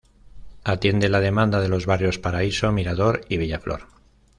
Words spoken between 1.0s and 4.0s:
la demanda de los barrios Paraíso, Mirador y Bella Flor.